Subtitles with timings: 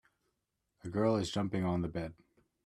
[0.83, 2.15] A girl is jumping on the bed.